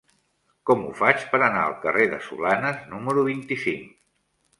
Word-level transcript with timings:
Com 0.67 0.79
ho 0.85 0.93
faig 1.01 1.25
per 1.33 1.39
anar 1.47 1.61
al 1.65 1.75
carrer 1.83 2.07
de 2.13 2.19
Solanes 2.29 2.79
número 2.95 3.27
vint-i-cinc? 3.29 3.93